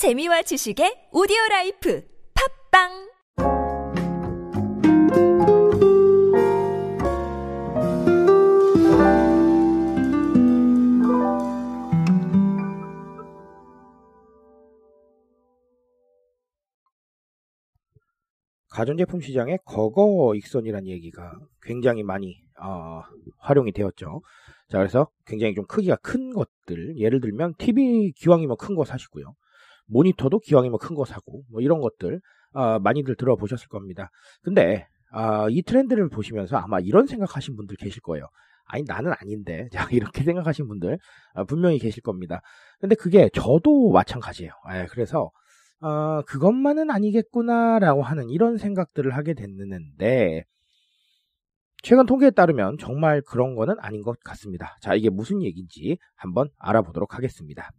재미와 0.00 0.40
지식의 0.40 1.12
오디오 1.12 1.36
라이프 1.50 2.02
팟빵 2.72 2.88
가전제품 18.70 19.20
시장에 19.20 19.58
거거익선이라는 19.66 20.88
얘기가 20.88 21.38
굉장히 21.60 22.02
많이 22.04 22.40
어, 22.58 23.02
활용이 23.36 23.72
되었죠. 23.72 24.22
자, 24.70 24.78
그래서 24.78 25.10
굉장히 25.26 25.54
좀 25.54 25.66
크기가 25.66 25.96
큰 25.96 26.32
것들, 26.32 26.96
예를 26.96 27.20
들면 27.20 27.56
TV 27.58 28.12
기왕이면 28.12 28.56
큰 28.56 28.74
거 28.74 28.86
사시고요. 28.86 29.34
모니터도 29.90 30.40
기왕이면 30.40 30.78
큰거 30.78 31.04
사고, 31.04 31.42
뭐 31.50 31.60
이런 31.60 31.80
것들 31.80 32.20
어, 32.52 32.78
많이들 32.78 33.16
들어보셨을 33.16 33.68
겁니다. 33.68 34.10
근데 34.42 34.86
어, 35.12 35.48
이 35.50 35.62
트렌드를 35.62 36.08
보시면서 36.08 36.56
아마 36.56 36.80
이런 36.80 37.06
생각하신 37.06 37.56
분들 37.56 37.76
계실 37.76 38.00
거예요. 38.02 38.26
아니 38.66 38.84
나는 38.84 39.12
아닌데 39.18 39.68
자, 39.72 39.88
이렇게 39.90 40.22
생각하신 40.22 40.68
분들 40.68 40.98
어, 41.34 41.44
분명히 41.44 41.78
계실 41.78 42.02
겁니다. 42.02 42.40
근데 42.80 42.94
그게 42.94 43.28
저도 43.34 43.90
마찬가지예요. 43.90 44.52
예, 44.74 44.86
그래서 44.90 45.30
어, 45.80 46.22
그것만은 46.26 46.90
아니겠구나라고 46.90 48.02
하는 48.02 48.28
이런 48.28 48.58
생각들을 48.58 49.16
하게 49.16 49.32
됐는데, 49.34 50.44
최근 51.82 52.04
통계에 52.04 52.30
따르면 52.30 52.76
정말 52.78 53.22
그런 53.22 53.54
거는 53.54 53.76
아닌 53.78 54.02
것 54.02 54.20
같습니다. 54.20 54.76
자, 54.82 54.94
이게 54.94 55.08
무슨 55.08 55.42
얘기인지 55.42 55.96
한번 56.14 56.50
알아보도록 56.58 57.14
하겠습니다. 57.14 57.70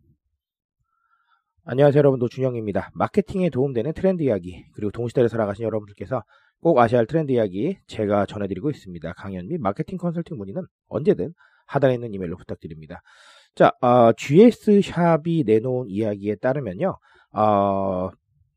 안녕하세요 1.63 1.99
여러분 1.99 2.17
노준영입니다. 2.17 2.89
마케팅에 2.95 3.51
도움되는 3.51 3.93
트렌드 3.93 4.23
이야기 4.23 4.65
그리고 4.73 4.89
동시대를 4.89 5.29
살아가신 5.29 5.63
여러분들께서 5.63 6.23
꼭 6.59 6.79
아셔야 6.79 6.97
할 6.97 7.05
트렌드 7.05 7.31
이야기 7.31 7.77
제가 7.85 8.25
전해드리고 8.25 8.71
있습니다. 8.71 9.13
강연 9.13 9.47
및 9.47 9.61
마케팅 9.61 9.99
컨설팅 9.99 10.37
문의는 10.37 10.63
언제든 10.87 11.35
하단에 11.67 11.93
있는 11.93 12.15
이메일로 12.15 12.37
부탁드립니다. 12.37 13.03
자, 13.53 13.73
어, 13.79 14.11
GS 14.13 14.81
샵이 14.81 15.43
내놓은 15.45 15.87
이야기에 15.87 16.37
따르면요. 16.37 16.97
어, 17.33 18.09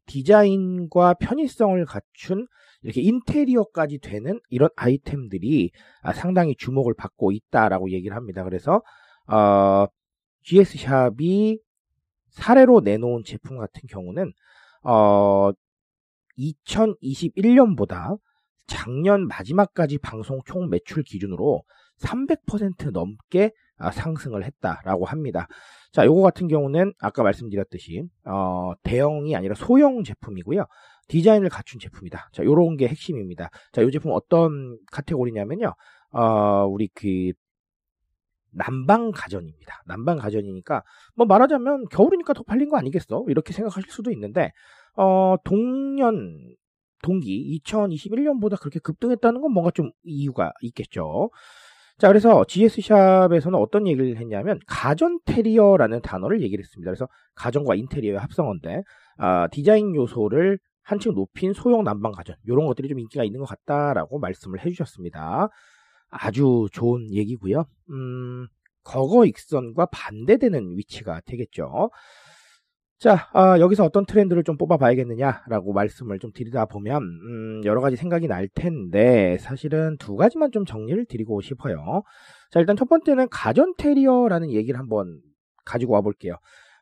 디자인과 0.06 1.15
편의성을 1.21 1.84
갖춘 1.84 2.47
이렇게 2.83 3.03
인테리어까지 3.03 3.98
되는 3.98 4.41
이런 4.48 4.71
아이템들이 4.77 5.73
아, 6.00 6.15
상당히 6.15 6.55
주목을 6.56 6.95
받고 6.95 7.33
있다라고 7.33 7.91
얘기를 7.91 8.17
합니다. 8.17 8.45
그래서 8.45 8.81
어, 9.27 9.84
GS샵이 10.45 11.59
사례로 12.35 12.81
내놓은 12.81 13.25
제품 13.25 13.59
같은 13.59 13.83
경우는 13.89 14.33
어, 14.83 15.51
2021년보다 16.39 18.19
작년 18.67 19.27
마지막까지 19.27 19.99
방송 19.99 20.41
총 20.45 20.69
매출 20.69 21.03
기준으로 21.03 21.62
300% 22.01 22.91
넘게 22.91 23.53
아, 23.77 23.91
상승을 23.91 24.45
했다라고 24.45 25.05
합니다. 25.05 25.49
자, 25.93 26.05
요거 26.05 26.23
같은 26.23 26.49
경우는 26.49 26.93
아까 27.01 27.23
말씀드렸듯이 27.23 28.05
어, 28.25 28.73
대형이 28.83 29.35
아니라 29.37 29.55
소형 29.55 30.05
제품이고요. 30.05 30.65
디자인을 31.09 31.49
갖춘 31.49 31.81
제품이다. 31.81 32.31
자, 32.33 32.45
요런 32.45 32.77
게 32.77 32.89
핵심입니다. 32.89 33.51
자, 33.73 33.83
요 33.83 33.91
제품 33.91 34.12
어떤 34.12 34.79
카테고리냐면요. 34.93 35.75
어, 36.12 36.67
우리 36.67 36.89
그 36.95 37.33
난방 38.55 39.10
가전입니다. 39.10 39.83
난방 39.86 40.19
가전이니까 40.19 40.83
뭐 41.14 41.27
말하자면 41.27 41.86
겨울이니까 41.91 42.33
더 42.33 42.42
팔린 42.42 42.69
거 42.69 42.77
아니겠어? 42.77 43.24
이렇게 43.28 43.52
생각하실 43.52 43.91
수도 43.91 44.10
있는데 44.12 44.52
어, 44.97 45.36
동년 45.44 46.55
동기 47.02 47.60
2021년보다 47.64 48.58
그렇게 48.58 48.78
급등했다는 48.78 49.41
건 49.41 49.52
뭔가 49.52 49.70
좀 49.70 49.91
이유가 50.02 50.52
있겠죠. 50.62 51.30
자, 51.98 52.09
그래서 52.09 52.44
GS샵에서는 52.44 53.56
어떤 53.56 53.87
얘기를 53.87 54.16
했냐면 54.16 54.59
가전 54.66 55.20
테리어라는 55.26 56.00
단어를 56.00 56.43
얘기를 56.43 56.62
했습니다. 56.62 56.91
그래서 56.91 57.06
가전과 57.37 57.76
인테리어의 57.76 58.19
합성어인데 58.19 58.82
아, 59.19 59.47
디자인 59.48 59.94
요소를 59.94 60.59
한층 60.82 61.14
높인 61.14 61.53
소형 61.53 61.84
난방 61.84 62.12
가전 62.12 62.37
이런 62.44 62.66
것들이 62.66 62.88
좀 62.88 62.98
인기가 62.98 63.22
있는 63.22 63.41
것 63.41 63.47
같다라고 63.47 64.19
말씀을 64.19 64.64
해주셨습니다. 64.64 65.48
아주 66.14 66.69
좋은 66.72 67.12
얘기고요. 67.12 67.64
음, 67.91 68.47
거거 68.82 69.26
익선과 69.26 69.86
반대되는 69.86 70.76
위치가 70.76 71.20
되겠죠. 71.26 71.91
자, 72.98 73.28
아, 73.32 73.58
여기서 73.58 73.84
어떤 73.84 74.06
트렌드를 74.06 74.44
좀 74.44 74.56
뽑아봐야겠느냐라고 74.56 75.72
말씀을 75.72 76.19
좀 76.20 76.30
드리다 76.32 76.66
보면 76.66 77.02
음, 77.02 77.62
여러 77.64 77.80
가지 77.80 77.97
생각이 77.97 78.28
날 78.28 78.48
텐데 78.48 79.36
사실은 79.41 79.97
두 79.98 80.16
가지만 80.16 80.52
좀 80.52 80.64
정리를 80.64 81.04
드리고 81.06 81.41
싶어요. 81.41 82.02
자, 82.50 82.60
일단 82.60 82.76
첫 82.76 82.88
번째는 82.88 83.28
가전 83.31 83.75
테리어라는 83.76 84.52
얘기를 84.52 84.78
한번 84.78 85.20
가지고 85.64 85.94
와볼게요. 85.94 86.36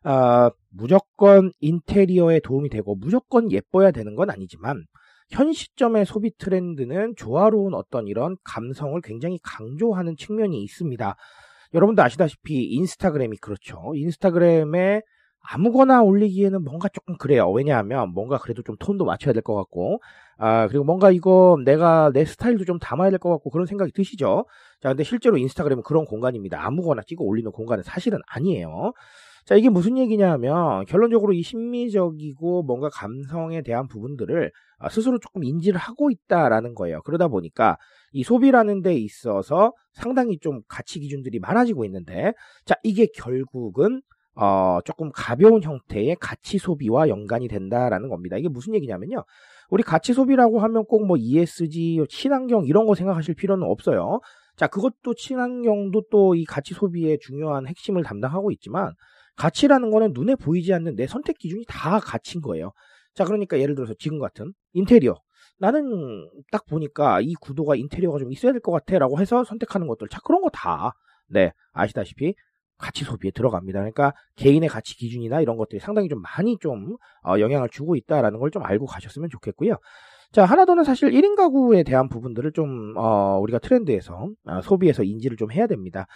아, 0.05 0.51
무조건 0.71 1.51
인테리어에 1.61 2.41
도움이 2.41 2.69
되고 2.69 2.95
무조건 2.95 3.51
예뻐야 3.51 3.91
되는 3.91 4.15
건 4.15 4.31
아니지만 4.31 4.85
현 5.33 5.53
시점의 5.53 6.05
소비 6.07 6.31
트렌드는 6.37 7.15
조화로운 7.17 7.75
어떤 7.75 8.07
이런 8.07 8.37
감성을 8.45 9.01
굉장히 9.03 9.39
강조하는 9.43 10.17
측면이 10.17 10.63
있습니다. 10.63 11.17
여러분도 11.75 12.03
아시다시피 12.03 12.65
인스타그램이 12.65 13.39
그렇죠. 13.39 13.93
인스타그램에 13.95 15.01
아무거나 15.45 16.03
올리기에는 16.03 16.63
뭔가 16.63 16.89
조금 16.89 17.17
그래요. 17.17 17.51
왜냐하면 17.51 18.11
뭔가 18.13 18.39
그래도 18.39 18.63
좀 18.63 18.77
톤도 18.79 19.05
맞춰야 19.05 19.33
될 19.33 19.43
것 19.43 19.57
같고, 19.57 20.01
아, 20.39 20.69
그리고 20.69 20.85
뭔가 20.85 21.11
이거 21.11 21.59
내가 21.65 22.11
내 22.13 22.25
스타일도 22.25 22.65
좀 22.65 22.79
담아야 22.79 23.11
될 23.11 23.19
것 23.19 23.31
같고 23.31 23.51
그런 23.51 23.67
생각이 23.67 23.91
드시죠? 23.93 24.47
자, 24.81 24.91
근데 24.91 25.03
실제로 25.03 25.37
인스타그램은 25.39 25.83
그런 25.83 26.05
공간입니다. 26.05 26.65
아무거나 26.65 27.03
찍어 27.07 27.25
올리는 27.25 27.51
공간은 27.51 27.83
사실은 27.83 28.21
아니에요. 28.29 28.93
자, 29.45 29.57
이게 29.57 29.69
무슨 29.69 29.99
얘기냐 29.99 30.31
하면 30.33 30.85
결론적으로 30.87 31.33
이 31.33 31.43
심미적이고 31.43 32.63
뭔가 32.63 32.89
감성에 32.91 33.63
대한 33.63 33.89
부분들을 33.89 34.53
아, 34.79 34.89
스스로 34.89 35.19
조금 35.19 35.43
인지를 35.45 35.79
하고 35.79 36.11
있다라는 36.11 36.75
거예요. 36.75 37.03
그러다 37.03 37.29
보니까 37.29 37.77
이 38.13 38.23
소비라는 38.23 38.83
데 38.83 38.95
있어서 38.95 39.73
상당히 39.93 40.39
좀 40.39 40.61
가치 40.69 41.01
기준들이 41.01 41.41
많아지고 41.41 41.85
있는데, 41.87 42.33
자, 42.65 42.75
이게 42.85 43.07
결국은 43.15 44.01
어, 44.35 44.79
조금 44.85 45.11
가벼운 45.13 45.63
형태의 45.63 46.17
가치 46.21 46.57
소비와 46.59 47.09
연관이 47.09 47.49
된다라는 47.49 48.09
겁니다. 48.09 48.37
이게 48.39 48.49
무슨 48.49 48.75
얘기냐면요. 48.75 49.25
우리 49.71 49.83
가치 49.83 50.13
소비라고 50.15 50.61
하면 50.61 50.85
꼭 50.87 51.05
뭐 51.07 51.17
ESG, 51.19 52.05
친환경 52.09 52.65
이런 52.65 52.87
거 52.87 52.95
생각하실 52.95 53.35
필요는 53.35 53.67
없어요. 53.67 54.21
자, 54.57 54.67
그것도 54.69 55.15
친환경도 55.17 56.05
또 56.11 56.35
이 56.35 56.45
가치 56.45 56.75
소비의 56.75 57.19
중요한 57.21 57.67
핵심을 57.67 58.03
담당하고 58.05 58.51
있지만 58.53 58.93
가치라는 59.43 59.91
거는 59.91 60.13
눈에 60.15 60.35
보이지 60.37 60.73
않는 60.75 60.95
내 60.97 61.07
선택 61.07 61.39
기준이 61.39 61.65
다 61.69 61.99
가치인 61.99 62.43
거예요. 62.43 62.73
자, 63.15 63.25
그러니까 63.25 63.59
예를 63.59 63.75
들어서 63.75 63.93
지금 63.99 64.19
같은 64.19 64.53
인테리어. 64.73 65.15
나는 65.59 66.29
딱 66.53 66.65
보니까 66.67 67.21
이 67.21 67.35
구도가 67.35 67.75
인테리어가 67.77 68.19
좀 68.19 68.33
있어야 68.33 68.53
될 68.53 68.61
것 68.61 68.73
같아 68.73 68.99
라고 68.99 69.21
해서 69.21 69.45
선택하는 69.45 69.87
것들. 69.89 70.09
자, 70.09 70.21
그런 70.25 70.41
거 70.43 70.49
다, 70.51 70.93
네, 71.29 71.53
아시다시피 71.73 72.35
가치 72.79 73.05
소비에 73.05 73.31
들어갑니다. 73.33 73.79
그러니까 73.81 74.13
개인의 74.37 74.69
가치 74.69 74.97
기준이나 74.97 75.41
이런 75.41 75.57
것들이 75.57 75.81
상당히 75.81 76.09
좀 76.09 76.21
많이 76.23 76.57
좀 76.61 76.97
어, 77.25 77.39
영향을 77.39 77.69
주고 77.69 77.97
있다라는 77.97 78.39
걸 78.41 78.51
좀 78.51 78.63
알고 78.65 78.87
가셨으면 78.87 79.29
좋겠고요. 79.31 79.77
자, 80.33 80.45
하나 80.45 80.65
더는 80.65 80.85
사실 80.85 81.11
1인 81.11 81.37
가구에 81.37 81.83
대한 81.83 82.09
부분들을 82.09 82.53
좀, 82.53 82.95
어, 82.97 83.39
우리가 83.41 83.59
트렌드에서, 83.59 84.29
어, 84.47 84.61
소비에서 84.63 85.03
인지를 85.05 85.37
좀 85.37 85.53
해야 85.53 85.67
됩니다. 85.67 86.07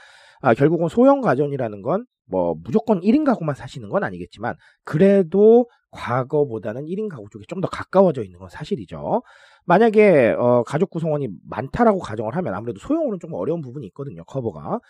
아, 0.41 0.55
결국은 0.55 0.89
소형 0.89 1.21
가전이라는 1.21 1.83
건 1.83 2.05
뭐 2.27 2.55
무조건 2.63 3.01
1인 3.01 3.25
가구만 3.25 3.55
사시는 3.55 3.89
건 3.89 4.05
아니겠지만 4.05 4.57
그래도 4.85 5.69
과거보다는 5.91 6.84
1인 6.87 7.09
가구 7.09 7.28
쪽에 7.31 7.45
좀 7.49 7.60
더 7.60 7.69
가까워져 7.69 8.22
있는 8.22 8.39
건 8.39 8.49
사실이죠. 8.51 9.22
만약에 9.65 10.34
어, 10.39 10.63
가족 10.65 10.91
구성원이 10.91 11.28
많다라고 11.49 11.99
가정을 12.01 12.37
하면 12.37 12.55
아무래도 12.55 12.78
소형으로는 12.81 13.19
좀 13.21 13.33
어려운 13.34 13.60
부분이 13.63 13.87
있거든요. 13.89 14.25
커버가. 14.25 14.81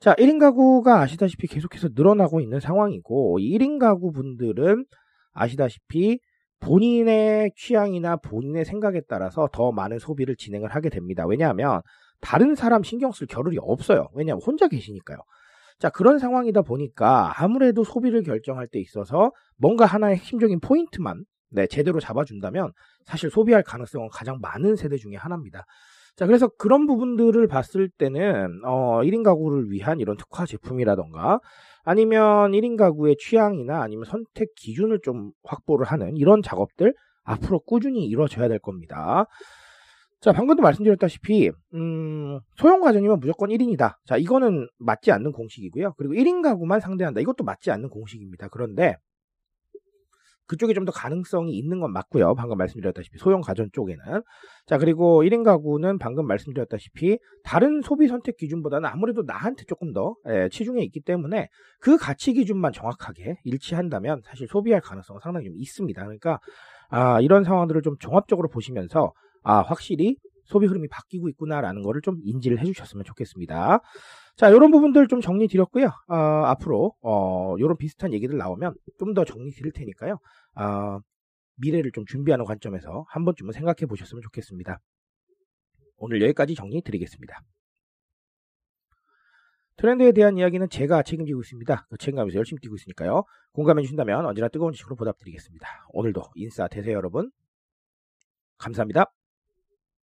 자, 0.00 0.14
1인 0.14 0.40
가구가 0.40 1.00
아시다시피 1.02 1.46
계속해서 1.46 1.90
늘어나고 1.94 2.40
있는 2.40 2.58
상황이고 2.60 3.38
1인 3.38 3.78
가구 3.78 4.12
분들은 4.12 4.86
아시다시피 5.32 6.18
본인의 6.60 7.52
취향이나 7.56 8.16
본인의 8.16 8.64
생각에 8.64 9.00
따라서 9.08 9.48
더 9.52 9.72
많은 9.72 9.98
소비를 9.98 10.36
진행을 10.36 10.68
하게 10.74 10.88
됩니다. 10.90 11.26
왜냐하면 11.26 11.80
다른 12.20 12.54
사람 12.54 12.82
신경 12.82 13.12
쓸 13.12 13.26
겨를이 13.26 13.58
없어요. 13.60 14.08
왜냐하면 14.14 14.42
혼자 14.42 14.68
계시니까요. 14.68 15.18
자, 15.78 15.88
그런 15.88 16.18
상황이다 16.18 16.62
보니까 16.62 17.32
아무래도 17.36 17.84
소비를 17.84 18.22
결정할 18.22 18.68
때 18.68 18.78
있어서 18.78 19.32
뭔가 19.56 19.86
하나의 19.86 20.16
핵심적인 20.16 20.60
포인트만 20.60 21.24
네, 21.52 21.66
제대로 21.66 21.98
잡아준다면 21.98 22.72
사실 23.04 23.30
소비할 23.30 23.62
가능성은 23.62 24.08
가장 24.12 24.38
많은 24.40 24.76
세대 24.76 24.96
중에 24.96 25.16
하나입니다. 25.16 25.64
자, 26.16 26.26
그래서 26.26 26.48
그런 26.48 26.86
부분들을 26.86 27.46
봤을 27.46 27.88
때는, 27.88 28.60
어, 28.64 29.00
1인 29.02 29.22
가구를 29.24 29.70
위한 29.70 30.00
이런 30.00 30.16
특화 30.16 30.44
제품이라던가, 30.44 31.40
아니면 31.84 32.52
1인 32.52 32.76
가구의 32.76 33.16
취향이나 33.18 33.82
아니면 33.82 34.04
선택 34.04 34.54
기준을 34.56 35.00
좀 35.02 35.32
확보를 35.44 35.86
하는 35.86 36.16
이런 36.16 36.42
작업들 36.42 36.94
앞으로 37.24 37.60
꾸준히 37.60 38.06
이루어져야 38.06 38.48
될 38.48 38.58
겁니다. 38.58 39.26
자, 40.20 40.32
방금도 40.32 40.62
말씀드렸다시피, 40.62 41.50
음, 41.72 42.40
소형 42.56 42.82
가전이면 42.82 43.20
무조건 43.20 43.48
1인이다. 43.48 43.94
자, 44.04 44.18
이거는 44.18 44.68
맞지 44.78 45.12
않는 45.12 45.32
공식이고요. 45.32 45.94
그리고 45.96 46.12
1인 46.12 46.42
가구만 46.42 46.78
상대한다. 46.80 47.22
이것도 47.22 47.42
맞지 47.44 47.70
않는 47.70 47.88
공식입니다. 47.88 48.48
그런데, 48.48 48.96
그쪽에 50.50 50.74
좀더 50.74 50.90
가능성이 50.90 51.56
있는 51.56 51.78
건 51.78 51.92
맞고요. 51.92 52.34
방금 52.34 52.58
말씀드렸다시피 52.58 53.18
소형 53.18 53.40
가전 53.40 53.70
쪽에는. 53.72 54.22
자, 54.66 54.78
그리고 54.78 55.22
1인 55.22 55.44
가구는 55.44 55.98
방금 55.98 56.26
말씀드렸다시피 56.26 57.20
다른 57.44 57.82
소비 57.82 58.08
선택 58.08 58.36
기준보다는 58.36 58.88
아무래도 58.88 59.22
나한테 59.22 59.62
조금 59.68 59.92
더 59.92 60.16
예, 60.28 60.48
치중해 60.50 60.82
있기 60.82 61.02
때문에 61.02 61.48
그 61.78 61.96
가치 61.96 62.32
기준만 62.32 62.72
정확하게 62.72 63.36
일치한다면 63.44 64.22
사실 64.24 64.48
소비할 64.48 64.80
가능성은 64.80 65.20
상당히 65.22 65.46
좀 65.46 65.54
있습니다. 65.56 66.02
그러니까 66.02 66.40
아, 66.88 67.20
이런 67.20 67.44
상황들을 67.44 67.82
좀 67.82 67.96
종합적으로 68.00 68.48
보시면서 68.48 69.12
아, 69.44 69.60
확실히 69.60 70.16
소비 70.50 70.66
흐름이 70.66 70.88
바뀌고 70.88 71.28
있구나라는 71.30 71.82
거를 71.82 72.02
좀 72.02 72.18
인지를 72.24 72.58
해주셨으면 72.58 73.04
좋겠습니다. 73.04 73.80
자, 74.36 74.48
이런 74.50 74.70
부분들 74.70 75.06
좀 75.06 75.20
정리 75.20 75.46
드렸고요. 75.48 75.90
어, 76.08 76.14
앞으로 76.14 76.94
어, 77.02 77.56
이런 77.58 77.76
비슷한 77.76 78.12
얘기들 78.12 78.36
나오면 78.36 78.74
좀 78.98 79.14
더 79.14 79.24
정리 79.24 79.50
드릴 79.52 79.72
테니까요. 79.72 80.18
어, 80.56 80.98
미래를 81.56 81.92
좀 81.92 82.04
준비하는 82.04 82.44
관점에서 82.44 83.04
한 83.08 83.24
번쯤은 83.24 83.52
생각해 83.52 83.86
보셨으면 83.88 84.22
좋겠습니다. 84.22 84.80
오늘 85.98 86.20
여기까지 86.22 86.54
정리 86.54 86.82
드리겠습니다. 86.82 87.40
트렌드에 89.76 90.12
대한 90.12 90.36
이야기는 90.36 90.68
제가 90.68 91.02
책임지고 91.02 91.40
있습니다. 91.40 91.86
그 91.88 91.96
책임감에서 91.96 92.36
열심히 92.36 92.60
뛰고 92.60 92.74
있으니까요. 92.74 93.24
공감해 93.52 93.82
주신다면 93.82 94.26
언제나 94.26 94.48
뜨거운 94.48 94.72
지식으로 94.72 94.96
보답드리겠습니다. 94.96 95.66
오늘도 95.90 96.22
인싸 96.34 96.68
되세요 96.68 96.96
여러분. 96.96 97.30
감사합니다. 98.58 99.10